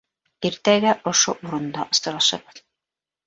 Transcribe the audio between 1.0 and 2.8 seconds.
ошо урында осрашырбыҙ.